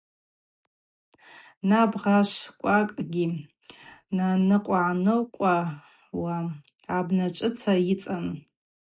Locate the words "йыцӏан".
7.87-8.25